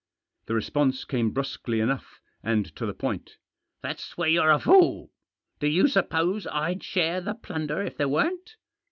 [0.47, 3.37] The response came brusquely enough, and to the point.
[3.83, 5.11] "That's where you're a fool.
[5.59, 8.55] Do you suppose I'd share the plunder if there weren't